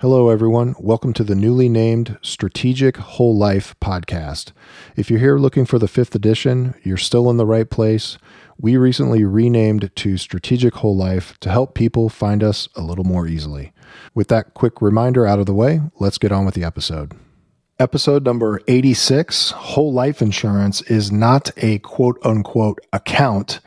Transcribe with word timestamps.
Hello, 0.00 0.28
everyone. 0.28 0.74
Welcome 0.78 1.14
to 1.14 1.24
the 1.24 1.34
newly 1.34 1.70
named 1.70 2.18
Strategic 2.20 2.98
Whole 2.98 3.34
Life 3.34 3.74
podcast. 3.80 4.52
If 4.94 5.08
you're 5.08 5.18
here 5.18 5.38
looking 5.38 5.64
for 5.64 5.78
the 5.78 5.88
fifth 5.88 6.14
edition, 6.14 6.74
you're 6.82 6.98
still 6.98 7.30
in 7.30 7.38
the 7.38 7.46
right 7.46 7.70
place. 7.70 8.18
We 8.60 8.76
recently 8.76 9.24
renamed 9.24 9.90
to 9.96 10.18
Strategic 10.18 10.74
Whole 10.74 10.94
Life 10.94 11.40
to 11.40 11.48
help 11.48 11.72
people 11.72 12.10
find 12.10 12.44
us 12.44 12.68
a 12.76 12.82
little 12.82 13.04
more 13.04 13.26
easily. 13.26 13.72
With 14.14 14.28
that 14.28 14.52
quick 14.52 14.82
reminder 14.82 15.26
out 15.26 15.38
of 15.38 15.46
the 15.46 15.54
way, 15.54 15.80
let's 15.98 16.18
get 16.18 16.30
on 16.30 16.44
with 16.44 16.56
the 16.56 16.64
episode. 16.64 17.14
Episode 17.78 18.22
number 18.22 18.60
86 18.68 19.52
Whole 19.52 19.94
life 19.94 20.20
insurance 20.20 20.82
is 20.82 21.10
not 21.10 21.50
a 21.56 21.78
quote 21.78 22.18
unquote 22.22 22.80
account, 22.92 23.60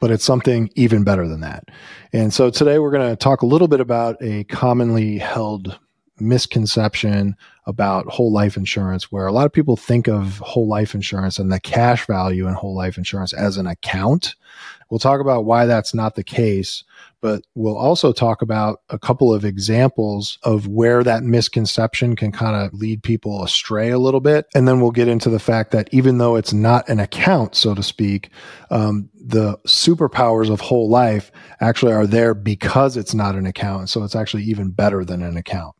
but 0.00 0.10
it's 0.10 0.24
something 0.24 0.70
even 0.74 1.04
better 1.04 1.26
than 1.26 1.40
that. 1.40 1.64
And 2.12 2.32
so 2.32 2.50
today 2.50 2.78
we're 2.78 2.90
going 2.90 3.08
to 3.08 3.16
talk 3.16 3.42
a 3.42 3.46
little 3.46 3.68
bit 3.68 3.80
about 3.80 4.16
a 4.20 4.44
commonly 4.44 5.18
held 5.18 5.78
misconception 6.20 7.36
about 7.66 8.06
whole 8.06 8.32
life 8.32 8.56
insurance, 8.56 9.12
where 9.12 9.26
a 9.26 9.32
lot 9.32 9.46
of 9.46 9.52
people 9.52 9.76
think 9.76 10.08
of 10.08 10.38
whole 10.38 10.66
life 10.66 10.94
insurance 10.94 11.38
and 11.38 11.52
the 11.52 11.60
cash 11.60 12.06
value 12.06 12.48
in 12.48 12.54
whole 12.54 12.74
life 12.74 12.96
insurance 12.96 13.32
as 13.32 13.58
an 13.58 13.66
account. 13.66 14.34
We'll 14.88 14.98
talk 14.98 15.20
about 15.20 15.44
why 15.44 15.66
that's 15.66 15.92
not 15.92 16.14
the 16.14 16.24
case, 16.24 16.82
but 17.20 17.42
we'll 17.54 17.76
also 17.76 18.10
talk 18.10 18.40
about 18.40 18.80
a 18.88 18.98
couple 18.98 19.34
of 19.34 19.44
examples 19.44 20.38
of 20.44 20.66
where 20.66 21.04
that 21.04 21.24
misconception 21.24 22.16
can 22.16 22.32
kind 22.32 22.56
of 22.56 22.72
lead 22.72 23.02
people 23.02 23.44
astray 23.44 23.90
a 23.90 23.98
little 23.98 24.20
bit. 24.20 24.46
And 24.54 24.66
then 24.66 24.80
we'll 24.80 24.90
get 24.90 25.08
into 25.08 25.28
the 25.28 25.38
fact 25.38 25.72
that 25.72 25.92
even 25.92 26.16
though 26.16 26.36
it's 26.36 26.54
not 26.54 26.88
an 26.88 27.00
account, 27.00 27.54
so 27.54 27.74
to 27.74 27.82
speak, 27.82 28.30
um, 28.70 29.10
the 29.14 29.58
superpowers 29.66 30.50
of 30.50 30.60
whole 30.60 30.88
life 30.88 31.30
actually 31.60 31.92
are 31.92 32.06
there 32.06 32.32
because 32.32 32.96
it's 32.96 33.12
not 33.12 33.34
an 33.34 33.44
account. 33.44 33.90
So 33.90 34.04
it's 34.04 34.16
actually 34.16 34.44
even 34.44 34.70
better 34.70 35.04
than 35.04 35.22
an 35.22 35.36
account. 35.36 35.74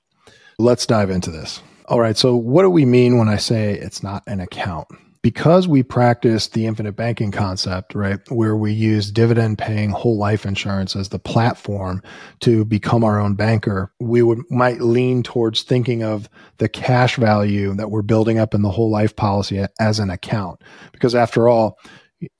Let's 0.61 0.87
dive 0.87 1.11
into 1.11 1.31
this. 1.31 1.63
All 1.87 2.01
right. 2.01 2.17
So, 2.17 2.35
what 2.35 2.63
do 2.63 2.71
we 2.71 2.85
mean 2.85 3.17
when 3.17 3.29
I 3.29 3.37
say 3.37 3.75
it's 3.75 4.03
not 4.03 4.25
an 4.27 4.41
account? 4.41 4.89
Because 5.23 5.69
we 5.69 5.85
practice 5.85 6.49
the 6.49 6.67
infinite 6.67 6.97
banking 6.97 7.31
concept, 7.31 7.95
right, 7.95 8.19
where 8.29 8.57
we 8.57 8.73
use 8.73 9.11
dividend 9.11 9.59
paying 9.59 9.91
whole 9.91 10.17
life 10.17 10.45
insurance 10.45 10.97
as 10.97 11.11
the 11.11 11.19
platform 11.19 12.03
to 12.41 12.65
become 12.65 13.05
our 13.05 13.21
own 13.21 13.35
banker, 13.35 13.93
we 14.01 14.21
would 14.23 14.39
might 14.51 14.81
lean 14.81 15.23
towards 15.23 15.63
thinking 15.63 16.03
of 16.03 16.29
the 16.59 16.69
cash 16.69 17.17
value 17.17 17.73
that 17.75 17.91
we're 17.91 18.03
building 18.03 18.39
up 18.39 18.53
in 18.53 18.63
the 18.63 18.71
whole 18.71 18.91
life 18.91 19.15
policy 19.15 19.65
as 19.79 20.01
an 20.01 20.11
account. 20.11 20.61
Because 20.93 21.15
after 21.15 21.49
all, 21.49 21.79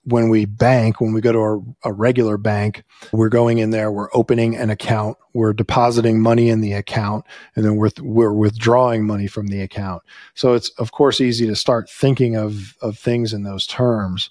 when 0.03 0.29
we 0.29 0.45
bank, 0.45 0.99
when 0.99 1.13
we 1.13 1.21
go 1.21 1.31
to 1.31 1.39
a, 1.85 1.89
a, 1.89 1.93
regular 1.93 2.37
bank, 2.37 2.83
we're 3.13 3.29
going 3.29 3.59
in 3.59 3.69
there, 3.69 3.91
we're 3.91 4.09
opening 4.13 4.55
an 4.55 4.69
account, 4.69 5.17
we're 5.33 5.53
depositing 5.53 6.19
money 6.19 6.49
in 6.49 6.59
the 6.59 6.73
account, 6.73 7.25
and 7.55 7.63
then 7.63 7.77
we're, 7.77 7.91
we're 8.01 8.33
withdrawing 8.33 9.05
money 9.05 9.27
from 9.27 9.47
the 9.47 9.61
account. 9.61 10.03
So 10.33 10.53
it's, 10.53 10.69
of 10.71 10.91
course, 10.91 11.21
easy 11.21 11.47
to 11.47 11.55
start 11.55 11.89
thinking 11.89 12.35
of, 12.35 12.75
of 12.81 12.97
things 12.97 13.31
in 13.31 13.43
those 13.43 13.65
terms. 13.65 14.29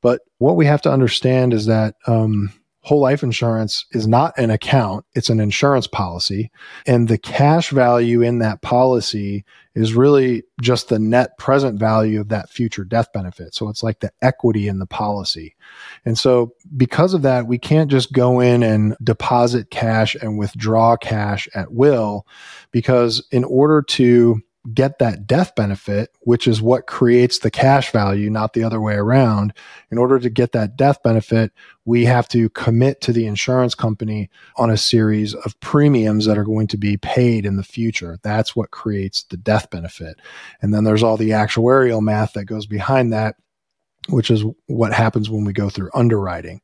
But 0.00 0.22
what 0.38 0.56
we 0.56 0.64
have 0.66 0.82
to 0.82 0.92
understand 0.92 1.52
is 1.52 1.66
that, 1.66 1.96
um, 2.06 2.52
whole 2.86 3.00
life 3.00 3.24
insurance 3.24 3.84
is 3.90 4.06
not 4.06 4.32
an 4.38 4.48
account, 4.48 5.04
it's 5.16 5.28
an 5.28 5.40
insurance 5.40 5.88
policy. 5.88 6.52
And 6.86 7.08
the 7.08 7.18
cash 7.18 7.70
value 7.70 8.22
in 8.22 8.38
that 8.38 8.62
policy 8.62 9.44
is 9.74 9.94
really 9.94 10.44
just 10.62 10.88
the 10.88 11.00
net 11.00 11.36
present 11.36 11.80
value 11.80 12.20
of 12.20 12.28
that 12.28 12.48
future 12.48 12.84
death 12.84 13.12
benefit. 13.12 13.56
So 13.56 13.68
it's 13.68 13.82
like 13.82 13.98
the 13.98 14.12
equity 14.22 14.68
in 14.68 14.78
the 14.78 14.86
policy. 14.86 15.56
And 16.04 16.16
so 16.16 16.52
because 16.76 17.12
of 17.12 17.22
that, 17.22 17.48
we 17.48 17.58
can't 17.58 17.90
just 17.90 18.12
go 18.12 18.38
in 18.38 18.62
and 18.62 18.96
deposit 19.02 19.70
cash 19.72 20.14
and 20.14 20.38
withdraw 20.38 20.96
cash 20.96 21.48
at 21.56 21.72
will 21.72 22.24
because 22.70 23.26
in 23.32 23.42
order 23.42 23.82
to 23.82 24.40
get 24.74 24.98
that 24.98 25.26
death 25.26 25.54
benefit, 25.54 26.10
which 26.20 26.48
is 26.48 26.60
what 26.60 26.86
creates 26.86 27.38
the 27.38 27.50
cash 27.50 27.92
value, 27.92 28.30
not 28.30 28.52
the 28.52 28.64
other 28.64 28.80
way 28.80 28.94
around. 28.94 29.52
In 29.90 29.98
order 29.98 30.18
to 30.18 30.30
get 30.30 30.52
that 30.52 30.76
death 30.76 31.02
benefit, 31.02 31.52
we 31.84 32.04
have 32.04 32.28
to 32.28 32.48
commit 32.50 33.00
to 33.02 33.12
the 33.12 33.26
insurance 33.26 33.74
company 33.74 34.28
on 34.56 34.70
a 34.70 34.76
series 34.76 35.34
of 35.34 35.58
premiums 35.60 36.26
that 36.26 36.38
are 36.38 36.44
going 36.44 36.66
to 36.68 36.76
be 36.76 36.96
paid 36.96 37.46
in 37.46 37.56
the 37.56 37.62
future. 37.62 38.18
That's 38.22 38.56
what 38.56 38.70
creates 38.70 39.22
the 39.24 39.36
death 39.36 39.70
benefit. 39.70 40.18
And 40.60 40.74
then 40.74 40.84
there's 40.84 41.02
all 41.02 41.16
the 41.16 41.30
actuarial 41.30 42.02
math 42.02 42.32
that 42.32 42.44
goes 42.44 42.66
behind 42.66 43.12
that, 43.12 43.36
which 44.08 44.30
is 44.30 44.44
what 44.66 44.92
happens 44.92 45.30
when 45.30 45.44
we 45.44 45.52
go 45.52 45.70
through 45.70 45.90
underwriting. 45.94 46.60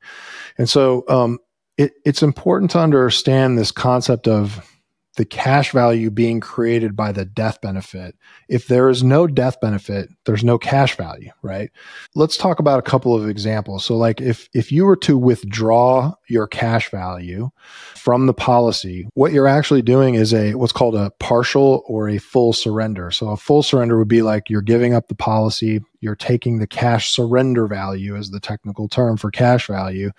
And 0.59 0.69
so, 0.69 1.05
um, 1.09 1.39
it, 1.79 1.93
it's 2.05 2.23
important 2.23 2.71
to 2.73 2.79
understand 2.79 3.57
this 3.57 3.73
concept 3.73 4.29
of 4.29 4.72
the 5.17 5.25
cash 5.25 5.73
value 5.73 6.11
being 6.11 6.41
created 6.41 6.97
by 6.97 7.13
the 7.13 7.25
death 7.25 7.61
benefit. 7.61 8.17
If 8.49 8.67
there 8.67 8.89
is 8.89 9.03
no 9.03 9.27
death 9.27 9.61
benefit, 9.61 10.09
there's 10.25 10.45
no 10.45 10.59
cash 10.59 10.97
value, 10.97 11.31
right? 11.43 11.71
Let's 12.15 12.37
talk 12.37 12.59
about 12.59 12.79
a 12.79 12.91
couple 12.91 13.15
of 13.15 13.29
examples. 13.29 13.85
So 13.85 13.97
like 13.97 14.21
if 14.21 14.49
if 14.55 14.73
you 14.73 14.87
were 14.87 14.97
to 14.97 15.19
withdraw 15.19 16.15
your 16.33 16.47
cash 16.47 16.91
value 16.91 17.51
from 17.95 18.27
the 18.27 18.35
policy, 18.35 19.07
what 19.15 19.33
you're 19.33 19.47
actually 19.47 19.83
doing 19.83 20.15
is 20.15 20.33
a 20.33 20.55
what's 20.55 20.73
called 20.73 20.97
a 20.97 21.11
partial 21.21 21.85
or 21.87 22.09
a 22.09 22.19
full 22.19 22.53
surrender. 22.53 23.11
So 23.11 23.29
a 23.29 23.37
full 23.37 23.63
surrender 23.63 23.99
would 23.99 24.09
be 24.09 24.23
like 24.23 24.49
you're 24.51 24.63
giving 24.63 24.95
up 24.95 25.09
the 25.09 25.15
policy, 25.15 25.81
you're 26.01 26.17
taking 26.17 26.59
the 26.59 26.67
cash 26.67 27.11
surrender 27.11 27.67
value 27.67 28.17
as 28.17 28.31
the 28.31 28.41
technical 28.41 28.89
term 28.89 29.17
for 29.17 29.31
cash 29.31 29.67
value 29.67 30.11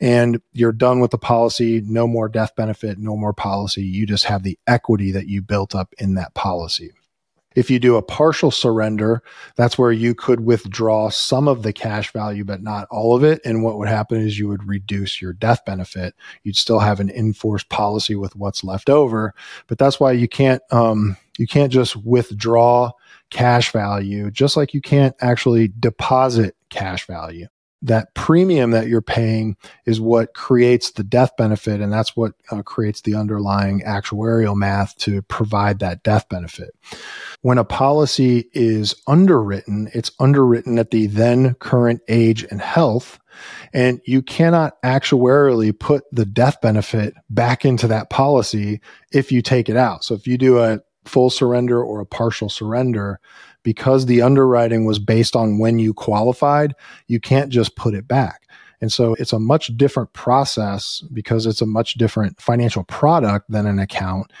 and 0.00 0.40
you're 0.52 0.72
done 0.72 1.00
with 1.00 1.10
the 1.10 1.18
policy. 1.18 1.80
No 1.84 2.06
more 2.06 2.28
death 2.28 2.54
benefit 2.54 2.98
no 2.98 3.16
more 3.16 3.32
policy. 3.32 3.82
You 3.82 4.06
just 4.06 4.24
have 4.24 4.42
the 4.42 4.58
equity 4.66 5.10
that 5.12 5.26
you 5.26 5.42
built 5.42 5.74
up 5.74 5.94
in 5.98 6.14
that 6.14 6.34
policy 6.34 6.92
if 7.54 7.70
you 7.70 7.78
do 7.78 7.96
a 7.96 8.02
partial 8.02 8.50
surrender, 8.50 9.22
that's 9.56 9.78
where 9.78 9.92
you 9.92 10.14
could 10.14 10.40
withdraw 10.40 11.10
some 11.10 11.48
of 11.48 11.62
the 11.62 11.72
cash 11.72 12.12
value, 12.12 12.44
but 12.44 12.62
not 12.62 12.86
all 12.90 13.14
of 13.16 13.24
it. 13.24 13.40
And 13.44 13.62
what 13.62 13.78
would 13.78 13.88
happen 13.88 14.20
is 14.20 14.38
you 14.38 14.48
would 14.48 14.66
reduce 14.66 15.20
your 15.20 15.32
death 15.32 15.64
benefit. 15.64 16.14
You'd 16.42 16.56
still 16.56 16.80
have 16.80 17.00
an 17.00 17.10
enforced 17.10 17.68
policy 17.68 18.14
with 18.14 18.36
what's 18.36 18.64
left 18.64 18.88
over, 18.88 19.34
but 19.66 19.78
that's 19.78 19.98
why 19.98 20.12
you 20.12 20.28
can't, 20.28 20.62
um, 20.70 21.16
you 21.38 21.46
can't 21.46 21.72
just 21.72 21.96
withdraw 21.96 22.90
cash 23.30 23.72
value, 23.72 24.30
just 24.30 24.56
like 24.56 24.74
you 24.74 24.80
can't 24.80 25.16
actually 25.20 25.68
deposit 25.80 26.54
cash 26.68 27.06
value. 27.06 27.46
That 27.82 28.14
premium 28.14 28.70
that 28.70 28.86
you're 28.86 29.02
paying 29.02 29.56
is 29.86 30.00
what 30.00 30.34
creates 30.34 30.92
the 30.92 31.02
death 31.02 31.36
benefit, 31.36 31.80
and 31.80 31.92
that's 31.92 32.16
what 32.16 32.32
uh, 32.50 32.62
creates 32.62 33.00
the 33.00 33.14
underlying 33.14 33.80
actuarial 33.80 34.56
math 34.56 34.96
to 34.98 35.22
provide 35.22 35.80
that 35.80 36.02
death 36.02 36.28
benefit. 36.28 36.70
When 37.40 37.58
a 37.58 37.64
policy 37.64 38.48
is 38.52 38.94
underwritten, 39.06 39.90
it's 39.92 40.12
underwritten 40.20 40.78
at 40.78 40.90
the 40.92 41.06
then 41.06 41.54
current 41.54 42.00
age 42.08 42.44
and 42.50 42.60
health 42.60 43.18
and 43.72 44.00
you 44.04 44.22
cannot 44.22 44.80
actuarially 44.82 45.78
put 45.78 46.04
the 46.12 46.26
death 46.26 46.60
benefit 46.60 47.14
back 47.30 47.64
into 47.64 47.86
that 47.88 48.10
policy 48.10 48.80
if 49.10 49.32
you 49.32 49.42
take 49.42 49.68
it 49.68 49.76
out. 49.76 50.04
So 50.04 50.14
if 50.14 50.26
you 50.26 50.38
do 50.38 50.58
a 50.58 50.80
full 51.04 51.30
surrender 51.30 51.82
or 51.82 52.00
a 52.00 52.06
partial 52.06 52.48
surrender, 52.48 53.20
because 53.62 54.06
the 54.06 54.22
underwriting 54.22 54.84
was 54.84 54.98
based 54.98 55.36
on 55.36 55.58
when 55.58 55.78
you 55.78 55.94
qualified, 55.94 56.74
you 57.06 57.20
can't 57.20 57.50
just 57.50 57.76
put 57.76 57.94
it 57.94 58.08
back. 58.08 58.42
And 58.80 58.92
so 58.92 59.14
it's 59.14 59.32
a 59.32 59.38
much 59.38 59.68
different 59.76 60.12
process 60.12 61.04
because 61.12 61.46
it's 61.46 61.62
a 61.62 61.66
much 61.66 61.94
different 61.94 62.40
financial 62.40 62.82
product 62.82 63.48
than 63.48 63.64
an 63.64 63.78
account 63.78 64.32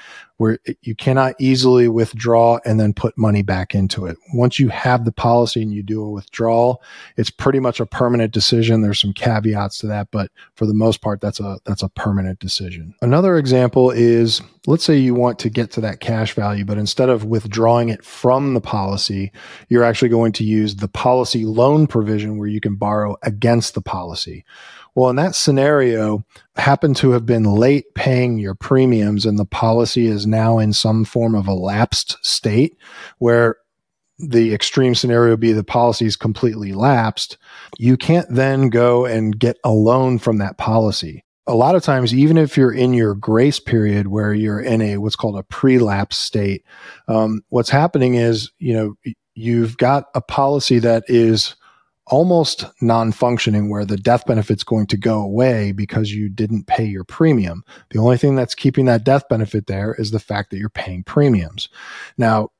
where 0.42 0.58
you 0.80 0.96
cannot 0.96 1.36
easily 1.38 1.86
withdraw 1.86 2.58
and 2.64 2.80
then 2.80 2.92
put 2.92 3.16
money 3.16 3.42
back 3.42 3.76
into 3.76 4.06
it. 4.06 4.16
Once 4.34 4.58
you 4.58 4.68
have 4.70 5.04
the 5.04 5.12
policy 5.12 5.62
and 5.62 5.72
you 5.72 5.84
do 5.84 6.02
a 6.02 6.10
withdrawal, 6.10 6.82
it's 7.16 7.30
pretty 7.30 7.60
much 7.60 7.78
a 7.78 7.86
permanent 7.86 8.32
decision. 8.32 8.82
There's 8.82 9.00
some 9.00 9.12
caveats 9.12 9.78
to 9.78 9.86
that, 9.86 10.08
but 10.10 10.32
for 10.56 10.66
the 10.66 10.74
most 10.74 11.00
part, 11.00 11.20
that's 11.20 11.38
a 11.38 11.60
that's 11.64 11.84
a 11.84 11.88
permanent 11.90 12.40
decision. 12.40 12.92
Another 13.00 13.38
example 13.38 13.92
is 13.92 14.42
let's 14.66 14.82
say 14.82 14.96
you 14.96 15.14
want 15.14 15.38
to 15.38 15.48
get 15.48 15.70
to 15.72 15.80
that 15.80 16.00
cash 16.00 16.34
value, 16.34 16.64
but 16.64 16.78
instead 16.78 17.08
of 17.08 17.24
withdrawing 17.24 17.88
it 17.88 18.04
from 18.04 18.54
the 18.54 18.60
policy, 18.60 19.30
you're 19.68 19.84
actually 19.84 20.08
going 20.08 20.32
to 20.32 20.44
use 20.44 20.74
the 20.74 20.88
policy 20.88 21.44
loan 21.44 21.86
provision 21.86 22.36
where 22.36 22.48
you 22.48 22.60
can 22.60 22.74
borrow 22.74 23.16
against 23.22 23.74
the 23.74 23.80
policy. 23.80 24.44
Well, 24.94 25.10
in 25.10 25.16
that 25.16 25.34
scenario, 25.34 26.24
happen 26.56 26.92
to 26.94 27.12
have 27.12 27.24
been 27.24 27.44
late 27.44 27.94
paying 27.94 28.38
your 28.38 28.54
premiums 28.54 29.24
and 29.24 29.38
the 29.38 29.46
policy 29.46 30.06
is 30.06 30.26
now 30.26 30.58
in 30.58 30.72
some 30.72 31.04
form 31.04 31.34
of 31.34 31.46
a 31.46 31.54
lapsed 31.54 32.18
state 32.22 32.76
where 33.18 33.56
the 34.18 34.54
extreme 34.54 34.94
scenario 34.94 35.36
be 35.36 35.52
the 35.52 35.64
policy 35.64 36.06
is 36.06 36.16
completely 36.16 36.72
lapsed, 36.72 37.38
you 37.78 37.96
can't 37.96 38.28
then 38.30 38.68
go 38.68 39.04
and 39.04 39.38
get 39.38 39.58
a 39.64 39.70
loan 39.70 40.18
from 40.18 40.38
that 40.38 40.58
policy. 40.58 41.24
A 41.48 41.54
lot 41.54 41.74
of 41.74 41.82
times, 41.82 42.14
even 42.14 42.38
if 42.38 42.56
you're 42.56 42.72
in 42.72 42.94
your 42.94 43.14
grace 43.16 43.58
period 43.58 44.06
where 44.06 44.32
you're 44.32 44.60
in 44.60 44.80
a 44.80 44.98
what's 44.98 45.16
called 45.16 45.36
a 45.36 45.42
pre-lapse 45.42 46.16
state, 46.16 46.64
um, 47.08 47.42
what's 47.48 47.70
happening 47.70 48.14
is 48.14 48.52
you 48.58 48.74
know 48.74 48.94
you've 49.34 49.76
got 49.76 50.04
a 50.14 50.20
policy 50.20 50.78
that 50.78 51.02
is 51.08 51.56
almost 52.06 52.64
non-functioning 52.80 53.70
where 53.70 53.84
the 53.84 53.96
death 53.96 54.26
benefit's 54.26 54.64
going 54.64 54.86
to 54.88 54.96
go 54.96 55.20
away 55.20 55.72
because 55.72 56.12
you 56.12 56.28
didn't 56.28 56.66
pay 56.66 56.84
your 56.84 57.04
premium. 57.04 57.62
The 57.90 57.98
only 57.98 58.16
thing 58.16 58.34
that's 58.34 58.54
keeping 58.54 58.86
that 58.86 59.04
death 59.04 59.28
benefit 59.28 59.66
there 59.66 59.94
is 59.94 60.10
the 60.10 60.18
fact 60.18 60.50
that 60.50 60.58
you're 60.58 60.68
paying 60.68 61.04
premiums. 61.04 61.68
Now, 62.18 62.50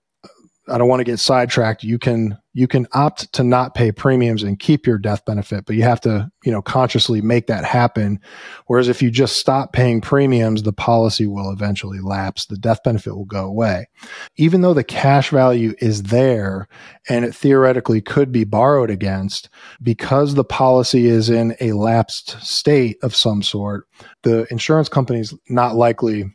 I 0.69 0.79
don't 0.79 0.88
want 0.88 1.00
to 1.00 1.05
get 1.05 1.19
sidetracked. 1.19 1.82
You 1.82 1.99
can 1.99 2.38
you 2.55 2.69
can 2.69 2.87
opt 2.93 3.32
to 3.32 3.43
not 3.43 3.75
pay 3.75 3.91
premiums 3.91 4.43
and 4.43 4.59
keep 4.59 4.87
your 4.87 4.99
death 4.99 5.25
benefit, 5.25 5.64
but 5.67 5.75
you 5.75 5.82
have 5.82 6.00
to, 6.03 6.31
you 6.44 6.53
know, 6.53 6.61
consciously 6.61 7.20
make 7.23 7.47
that 7.47 7.64
happen. 7.64 8.20
Whereas 8.67 8.88
if 8.88 9.00
you 9.00 9.11
just 9.11 9.38
stop 9.38 9.73
paying 9.73 10.00
premiums, 10.03 10.62
the 10.62 10.73
policy 10.73 11.26
will 11.26 11.50
eventually 11.50 11.99
lapse. 12.00 12.47
The 12.47 12.59
death 12.59 12.81
benefit 12.85 13.17
will 13.17 13.25
go 13.25 13.47
away. 13.47 13.88
Even 14.37 14.61
though 14.61 14.75
the 14.75 14.85
cash 14.85 15.31
value 15.31 15.75
is 15.79 16.05
there 16.05 16.69
and 17.09 17.25
it 17.25 17.35
theoretically 17.35 18.03
could 18.03 18.31
be 18.31 18.44
borrowed 18.44 18.91
against, 18.91 19.49
because 19.82 20.35
the 20.35 20.44
policy 20.44 21.06
is 21.06 21.31
in 21.31 21.56
a 21.61 21.73
lapsed 21.73 22.41
state 22.43 22.99
of 23.03 23.17
some 23.17 23.43
sort, 23.43 23.88
the 24.23 24.47
insurance 24.50 24.91
company 24.91 25.20
is 25.20 25.35
not 25.49 25.75
likely 25.75 26.26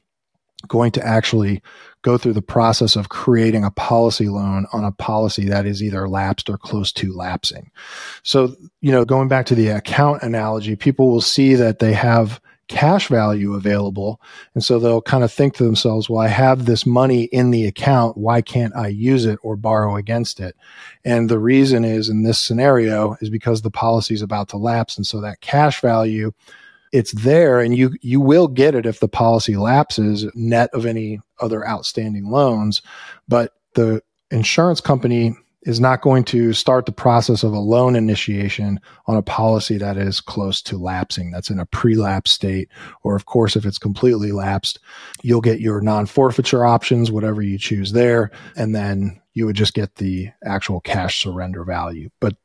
going 0.68 0.92
to 0.92 1.06
actually 1.06 1.62
go 2.08 2.18
through 2.18 2.32
the 2.32 2.42
process 2.42 2.96
of 2.96 3.10
creating 3.10 3.66
a 3.66 3.72
policy 3.72 4.30
loan 4.30 4.66
on 4.72 4.86
a 4.86 4.94
policy 4.94 5.44
that 5.44 5.66
is 5.66 5.84
either 5.84 6.08
lapsed 6.08 6.50
or 6.50 6.58
close 6.58 6.90
to 6.94 7.12
lapsing. 7.14 7.70
So, 8.24 8.56
you 8.80 8.94
know, 8.94 9.04
going 9.04 9.28
back 9.28 9.46
to 9.48 9.56
the 9.56 9.68
account 9.68 10.24
analogy, 10.24 10.78
people 10.78 11.10
will 11.12 11.20
see 11.20 11.56
that 11.56 11.80
they 11.80 11.92
have 11.92 12.40
cash 12.70 13.10
value 13.10 13.56
available. 13.56 14.22
And 14.54 14.64
so 14.64 14.80
they'll 14.80 15.02
kind 15.02 15.26
of 15.26 15.34
think 15.34 15.56
to 15.56 15.66
themselves, 15.66 16.10
well, 16.10 16.22
I 16.22 16.30
have 16.30 16.66
this 16.66 16.86
money 16.86 17.24
in 17.26 17.52
the 17.52 17.66
account. 17.66 18.16
Why 18.16 18.42
can't 18.42 18.74
I 18.74 18.88
use 18.88 19.26
it 19.26 19.38
or 19.44 19.58
borrow 19.58 19.98
against 19.98 20.40
it? 20.40 20.56
And 21.04 21.30
the 21.30 21.40
reason 21.40 21.84
is 21.84 22.08
in 22.08 22.24
this 22.24 22.40
scenario 22.40 23.18
is 23.20 23.30
because 23.30 23.64
the 23.64 23.72
policy 23.72 24.14
is 24.14 24.22
about 24.22 24.48
to 24.50 24.58
lapse. 24.58 24.96
And 24.96 25.06
so 25.06 25.20
that 25.20 25.42
cash 25.42 25.82
value 25.82 26.32
it's 26.98 27.12
there 27.12 27.60
and 27.60 27.78
you 27.78 27.96
you 28.02 28.20
will 28.20 28.48
get 28.48 28.74
it 28.74 28.88
if 28.88 29.00
the 29.00 29.08
policy 29.08 29.56
lapses 29.56 30.26
net 30.34 30.70
of 30.74 30.86
any 30.86 31.20
other 31.40 31.66
outstanding 31.68 32.26
loans. 32.26 32.82
But 33.28 33.54
the 33.76 34.02
insurance 34.32 34.82
company 34.82 35.36
is 35.62 35.80
not 35.80 36.02
going 36.02 36.24
to 36.24 36.54
start 36.54 36.88
the 36.88 36.92
process 36.92 37.44
of 37.44 37.54
a 37.54 37.60
loan 37.60 37.96
initiation 37.96 38.80
on 39.06 39.16
a 39.16 39.22
policy 39.22 39.78
that 39.78 39.98
is 39.98 40.20
close 40.22 40.62
to 40.62 40.78
lapsing 40.78 41.30
that's 41.30 41.50
in 41.50 41.60
a 41.60 41.66
pre-lapse 41.68 42.32
state. 42.32 42.68
Or 43.04 43.16
of 43.16 43.28
course 43.28 43.56
if 43.56 43.64
it's 43.64 43.78
completely 43.78 44.32
lapsed 44.32 44.80
you'll 45.22 45.42
get 45.42 45.62
your 45.62 45.82
non-forfeiture 45.82 46.66
options 46.66 47.12
whatever 47.12 47.44
you 47.44 47.60
choose 47.60 47.92
there 47.92 48.32
and 48.56 48.74
then 48.74 49.22
you 49.38 49.46
would 49.46 49.56
just 49.56 49.74
get 49.74 49.96
the 49.96 50.30
actual 50.44 50.80
cash 50.82 51.22
surrender 51.22 51.64
value 51.64 52.10
but 52.20 52.36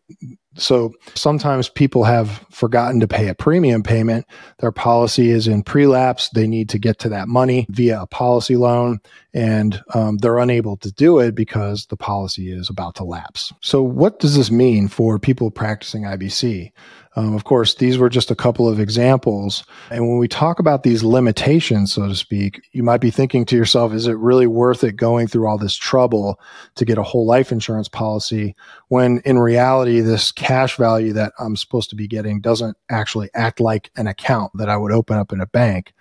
so 0.56 0.92
sometimes 1.14 1.68
people 1.68 2.04
have 2.04 2.44
forgotten 2.50 3.00
to 3.00 3.08
pay 3.08 3.28
a 3.28 3.34
premium 3.34 3.82
payment. 3.82 4.26
Their 4.58 4.72
policy 4.72 5.30
is 5.30 5.48
in 5.48 5.62
prelapse. 5.62 6.28
They 6.28 6.46
need 6.46 6.68
to 6.70 6.78
get 6.78 6.98
to 7.00 7.08
that 7.08 7.28
money 7.28 7.66
via 7.70 8.02
a 8.02 8.06
policy 8.06 8.56
loan, 8.56 9.00
and 9.32 9.82
um, 9.94 10.18
they're 10.18 10.38
unable 10.38 10.76
to 10.78 10.92
do 10.92 11.18
it 11.20 11.34
because 11.34 11.86
the 11.86 11.96
policy 11.96 12.52
is 12.52 12.68
about 12.68 12.96
to 12.96 13.04
lapse. 13.04 13.52
So, 13.60 13.82
what 13.82 14.18
does 14.18 14.36
this 14.36 14.50
mean 14.50 14.88
for 14.88 15.18
people 15.18 15.50
practicing 15.50 16.02
IBC? 16.02 16.72
Um, 17.14 17.34
of 17.34 17.44
course, 17.44 17.74
these 17.74 17.98
were 17.98 18.08
just 18.08 18.30
a 18.30 18.34
couple 18.34 18.66
of 18.66 18.80
examples. 18.80 19.64
And 19.90 20.08
when 20.08 20.18
we 20.18 20.28
talk 20.28 20.58
about 20.58 20.82
these 20.82 21.04
limitations, 21.04 21.92
so 21.92 22.08
to 22.08 22.14
speak, 22.14 22.62
you 22.72 22.82
might 22.82 23.02
be 23.02 23.10
thinking 23.10 23.44
to 23.46 23.56
yourself, 23.56 23.92
is 23.92 24.06
it 24.06 24.16
really 24.16 24.46
worth 24.46 24.82
it 24.82 24.96
going 24.96 25.26
through 25.26 25.46
all 25.46 25.58
this 25.58 25.76
trouble 25.76 26.40
to 26.76 26.84
get 26.86 26.96
a 26.96 27.02
whole 27.02 27.26
life 27.26 27.52
insurance 27.52 27.88
policy 27.88 28.56
when 28.88 29.20
in 29.26 29.38
reality, 29.38 30.00
this 30.00 30.32
cash 30.32 30.76
value 30.76 31.12
that 31.12 31.32
I'm 31.38 31.56
supposed 31.56 31.90
to 31.90 31.96
be 31.96 32.08
getting 32.08 32.40
doesn't 32.40 32.76
actually 32.88 33.28
act 33.34 33.60
like 33.60 33.90
an 33.96 34.06
account 34.06 34.52
that 34.54 34.70
I 34.70 34.78
would 34.78 34.92
open 34.92 35.18
up 35.18 35.32
in 35.32 35.40
a 35.40 35.46
bank? 35.46 35.92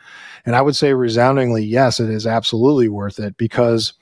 And 0.45 0.55
I 0.55 0.61
would 0.61 0.77
say 0.77 0.93
resoundingly, 0.93 1.65
yes, 1.65 1.99
it 1.99 2.09
is 2.09 2.25
absolutely 2.25 2.87
worth 2.87 3.19
it 3.19 3.35
because 3.37 3.93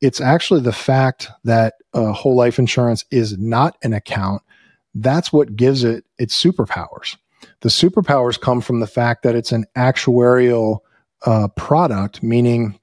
it's 0.00 0.20
actually 0.20 0.60
the 0.60 0.72
fact 0.72 1.28
that 1.44 1.74
a 1.94 2.12
whole 2.12 2.36
life 2.36 2.58
insurance 2.58 3.04
is 3.10 3.38
not 3.38 3.76
an 3.82 3.92
account 3.92 4.42
that's 5.02 5.32
what 5.32 5.56
gives 5.56 5.84
it 5.84 6.04
its 6.18 6.40
superpowers. 6.40 7.16
The 7.60 7.68
superpowers 7.68 8.40
come 8.40 8.60
from 8.60 8.80
the 8.80 8.86
fact 8.86 9.22
that 9.22 9.34
it's 9.34 9.52
an 9.52 9.64
actuarial 9.76 10.78
uh, 11.24 11.48
product, 11.48 12.22
meaning 12.22 12.78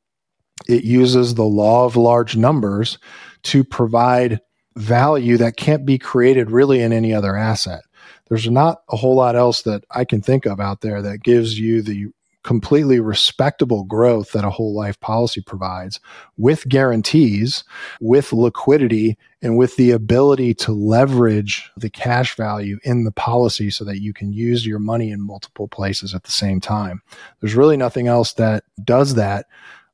it 0.68 0.84
uses 0.84 1.36
the 1.36 1.44
law 1.44 1.86
of 1.86 1.96
large 1.96 2.36
numbers 2.36 2.98
to 3.44 3.64
provide 3.64 4.40
value 4.76 5.38
that 5.38 5.58
can't 5.58 5.86
be 5.86 5.98
created 5.98 6.50
really 6.50 6.82
in 6.82 6.94
any 6.94 7.14
other 7.14 7.36
asset. 7.36 7.82
There's 8.30 8.50
not 8.50 8.84
a 8.90 8.96
whole 8.96 9.16
lot 9.16 9.36
else 9.36 9.64
that 9.64 9.84
I 9.92 10.06
can 10.06 10.22
think 10.22 10.46
of 10.46 10.60
out 10.60 10.82
there 10.82 11.02
that 11.02 11.24
gives 11.24 11.60
you 11.60 11.82
the 11.82 12.08
completely 12.44 13.00
respectable 13.00 13.84
growth 13.86 14.32
that 14.34 14.44
a 14.44 14.50
whole 14.50 14.76
life 14.76 15.00
policy 15.00 15.42
provides 15.42 16.00
with 16.38 16.68
guarantees, 16.68 17.64
with 18.02 18.34
liquidity, 18.34 19.18
and 19.42 19.58
with 19.58 19.76
the 19.76 19.92
ability 19.92 20.54
to 20.54 20.72
leverage 20.72 21.72
the 21.78 21.90
cash 21.90 22.36
value 22.36 22.78
in 22.84 23.04
the 23.04 23.12
policy 23.12 23.70
so 23.70 23.84
that 23.84 24.02
you 24.02 24.14
can 24.14 24.32
use 24.32 24.66
your 24.66 24.80
money 24.80 25.12
in 25.12 25.22
multiple 25.22 25.68
places 25.68 26.14
at 26.14 26.24
the 26.24 26.32
same 26.32 26.60
time. 26.60 27.02
There's 27.40 27.56
really 27.56 27.78
nothing 27.78 28.08
else 28.08 28.34
that 28.34 28.64
does 28.84 29.16
that 29.16 29.48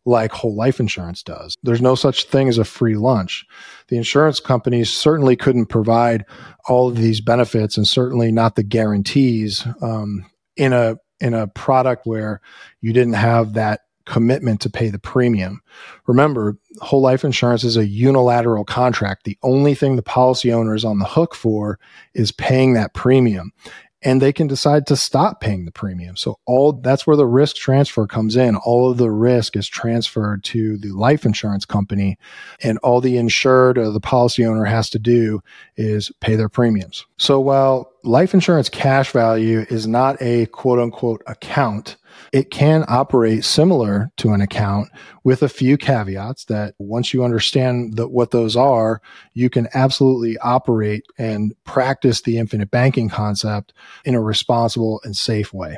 like 0.06 0.31
whole 0.31 0.56
life 0.56 0.80
insurance 0.80 1.22
does. 1.22 1.56
There's 1.62 1.81
no 1.81 1.94
such 1.94 2.25
thing 2.25 2.48
as 2.48 2.57
a 2.57 2.63
free 2.63 2.96
lunch. 2.96 3.46
The 3.90 3.98
insurance 3.98 4.40
companies 4.40 4.90
certainly 4.90 5.36
couldn't 5.36 5.68
provide 5.68 6.25
all 6.68 6.88
of 6.88 6.98
these 6.98 7.22
benefits 7.22 7.78
and 7.78 7.88
certainly 7.88 8.31
not 8.31 8.56
the 8.56 8.63
guarantees 8.63 9.68
um, 9.81 10.25
in 10.56 10.74
a 10.74 10.98
in 11.21 11.33
a 11.33 11.48
product 11.48 12.06
where 12.06 12.42
you 12.81 12.94
didn't 12.94 13.13
have 13.13 13.54
that 13.54 13.81
commitment 14.06 14.60
to 14.62 14.69
pay 14.69 14.89
the 14.89 14.98
premium. 14.98 15.62
Remember, 16.07 16.57
whole 16.81 17.01
life 17.01 17.24
insurance 17.24 17.63
is 17.63 17.77
a 17.77 17.86
unilateral 17.86 18.66
contract. 18.66 19.24
The 19.24 19.38
only 19.44 19.75
thing 19.75 19.95
the 19.95 20.01
policy 20.01 20.51
owner 20.51 20.74
is 20.74 20.83
on 20.83 20.98
the 20.98 21.06
hook 21.06 21.36
for 21.36 21.80
is 22.16 22.31
paying 22.31 22.74
that 22.74 22.95
premium 22.95 23.54
and 24.01 24.22
they 24.22 24.31
can 24.31 24.48
decide 24.48 24.88
to 24.88 24.96
stop 24.96 25.42
paying 25.42 25.66
the 25.66 25.72
premium. 25.72 26.16
So 26.16 26.40
all 26.46 26.74
that's 26.74 27.06
where 27.06 27.18
the 27.18 27.25
risk 27.25 27.57
transfer 27.57 28.07
comes 28.07 28.36
in. 28.36 28.56
All 28.57 28.90
of 28.90 28.98
the 28.98 29.12
risk 29.12 29.56
is 29.56 29.68
transferred 29.68 30.44
to 30.46 30.78
the 30.78 30.92
life 30.92 31.25
insurance 31.25 31.66
company 31.66 32.18
and 32.62 32.78
all 32.80 33.01
the 33.01 33.18
insured 33.18 33.78
or 33.78 33.92
the 33.92 34.00
policy 34.00 34.46
owner 34.46 34.66
has 34.66 34.90
to 34.92 35.00
do 35.00 35.42
is 35.75 36.12
pay 36.22 36.36
their 36.36 36.50
premiums. 36.50 37.06
So 37.18 37.40
while 37.40 37.92
life 38.04 38.34
insurance 38.34 38.69
cash 38.69 39.12
value 39.12 39.66
is 39.69 39.86
not 39.86 40.22
a 40.22 40.46
quote 40.48 40.80
unquote 40.80 41.22
account, 41.28 41.98
it 42.31 42.52
can 42.52 42.86
operate 42.88 43.44
similar 43.44 44.12
to 44.18 44.34
an 44.34 44.42
account 44.42 44.90
with 45.24 45.44
a 45.44 45.50
few 45.50 45.78
caveats 45.78 46.46
that 46.46 46.76
once 46.78 47.14
you 47.14 47.24
understand 47.24 47.96
the, 47.96 48.08
what 48.08 48.31
those 48.31 48.56
are, 48.56 49.01
you 49.34 49.50
can 49.50 49.68
absolutely 49.74 50.38
operate 50.39 51.06
and 51.18 51.53
practice 51.63 52.22
the 52.22 52.38
infinite 52.38 52.72
banking 52.72 53.10
concept 53.10 53.74
in 54.06 54.15
a 54.15 54.22
responsible 54.22 55.01
and 55.03 55.15
safe 55.15 55.53
way. 55.53 55.77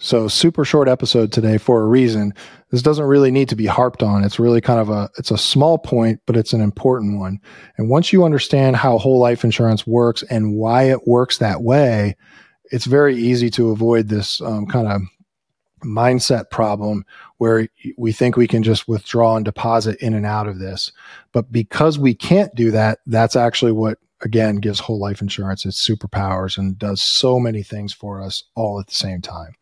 So 0.00 0.28
super 0.28 0.64
short 0.64 0.86
episode 0.86 1.32
today 1.32 1.58
for 1.58 1.82
a 1.82 1.86
reason. 1.86 2.32
This 2.70 2.82
doesn't 2.82 3.04
really 3.04 3.32
need 3.32 3.48
to 3.48 3.56
be 3.56 3.66
harped 3.66 4.02
on. 4.02 4.22
It's 4.22 4.38
really 4.38 4.60
kind 4.60 4.78
of 4.78 4.90
a 4.90 5.10
it's 5.18 5.32
a 5.32 5.38
small 5.38 5.76
point, 5.76 6.20
but 6.24 6.36
it's 6.36 6.52
an 6.52 6.60
important 6.60 7.18
one. 7.18 7.40
And 7.76 7.90
once 7.90 8.12
you 8.12 8.24
understand 8.24 8.76
how 8.76 8.98
whole 8.98 9.18
life 9.18 9.42
insurance 9.42 9.88
works 9.88 10.22
and 10.30 10.54
why 10.54 10.84
it 10.84 11.08
works 11.08 11.38
that 11.38 11.62
way, 11.62 12.14
it's 12.70 12.84
very 12.84 13.16
easy 13.16 13.50
to 13.50 13.70
avoid 13.70 14.08
this 14.08 14.40
um, 14.40 14.66
kind 14.66 14.86
of 14.86 15.02
mindset 15.80 16.50
problem 16.50 17.04
where 17.38 17.68
we 17.96 18.12
think 18.12 18.36
we 18.36 18.48
can 18.48 18.62
just 18.62 18.88
withdraw 18.88 19.36
and 19.36 19.44
deposit 19.44 19.96
in 20.00 20.14
and 20.14 20.26
out 20.26 20.48
of 20.48 20.58
this. 20.58 20.92
But 21.32 21.50
because 21.52 21.98
we 21.98 22.14
can't 22.14 22.54
do 22.54 22.70
that, 22.70 22.98
that's 23.06 23.36
actually 23.36 23.72
what 23.72 23.98
again 24.22 24.56
gives 24.56 24.80
whole 24.80 24.98
life 24.98 25.20
insurance 25.20 25.64
its 25.64 25.86
superpowers 25.86 26.58
and 26.58 26.78
does 26.78 27.00
so 27.00 27.38
many 27.38 27.62
things 27.62 27.92
for 27.92 28.20
us 28.20 28.44
all 28.54 28.80
at 28.80 28.86
the 28.88 28.94
same 28.94 29.20
time. 29.20 29.54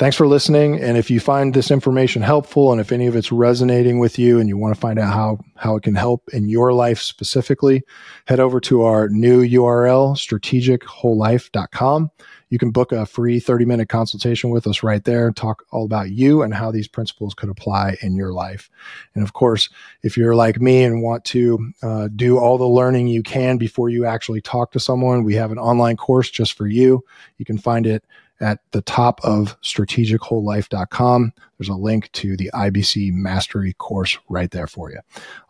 Thanks 0.00 0.16
for 0.16 0.26
listening. 0.26 0.80
And 0.80 0.98
if 0.98 1.08
you 1.08 1.20
find 1.20 1.54
this 1.54 1.70
information 1.70 2.20
helpful 2.20 2.72
and 2.72 2.80
if 2.80 2.90
any 2.90 3.06
of 3.06 3.14
it's 3.14 3.30
resonating 3.30 4.00
with 4.00 4.18
you 4.18 4.40
and 4.40 4.48
you 4.48 4.58
want 4.58 4.74
to 4.74 4.80
find 4.80 4.98
out 4.98 5.14
how, 5.14 5.38
how 5.54 5.76
it 5.76 5.84
can 5.84 5.94
help 5.94 6.28
in 6.32 6.48
your 6.48 6.72
life 6.72 7.00
specifically, 7.00 7.80
head 8.26 8.40
over 8.40 8.58
to 8.62 8.82
our 8.82 9.08
new 9.08 9.46
URL, 9.46 10.16
strategicwholelife.com. 10.16 12.10
You 12.54 12.58
can 12.58 12.70
book 12.70 12.92
a 12.92 13.04
free 13.04 13.40
30 13.40 13.64
minute 13.64 13.88
consultation 13.88 14.50
with 14.50 14.68
us 14.68 14.84
right 14.84 15.02
there, 15.02 15.26
and 15.26 15.36
talk 15.36 15.64
all 15.72 15.84
about 15.84 16.10
you 16.10 16.40
and 16.40 16.54
how 16.54 16.70
these 16.70 16.86
principles 16.86 17.34
could 17.34 17.48
apply 17.48 17.96
in 18.00 18.14
your 18.14 18.32
life. 18.32 18.70
And 19.16 19.24
of 19.24 19.32
course, 19.32 19.68
if 20.04 20.16
you're 20.16 20.36
like 20.36 20.60
me 20.60 20.84
and 20.84 21.02
want 21.02 21.24
to 21.24 21.72
uh, 21.82 22.08
do 22.14 22.38
all 22.38 22.56
the 22.56 22.64
learning 22.64 23.08
you 23.08 23.24
can 23.24 23.58
before 23.58 23.88
you 23.88 24.06
actually 24.06 24.40
talk 24.40 24.70
to 24.70 24.78
someone, 24.78 25.24
we 25.24 25.34
have 25.34 25.50
an 25.50 25.58
online 25.58 25.96
course 25.96 26.30
just 26.30 26.52
for 26.52 26.68
you. 26.68 27.04
You 27.38 27.44
can 27.44 27.58
find 27.58 27.88
it 27.88 28.04
at 28.40 28.60
the 28.70 28.82
top 28.82 29.20
of 29.24 29.60
strategicwholelife.com. 29.62 31.32
There's 31.58 31.68
a 31.68 31.74
link 31.74 32.12
to 32.12 32.36
the 32.36 32.52
IBC 32.54 33.14
mastery 33.14 33.72
course 33.72 34.16
right 34.28 34.52
there 34.52 34.68
for 34.68 34.92
you. 34.92 35.00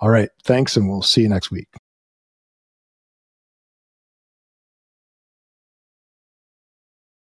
All 0.00 0.08
right. 0.08 0.30
Thanks. 0.42 0.74
And 0.74 0.88
we'll 0.88 1.02
see 1.02 1.20
you 1.20 1.28
next 1.28 1.50
week. 1.50 1.68